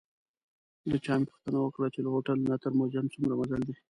[0.89, 3.75] له چا مې پوښتنه وکړه چې له هوټل نه تر موزیم څومره مزل دی.